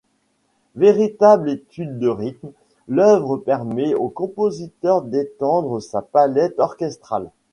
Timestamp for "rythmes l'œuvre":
2.07-3.37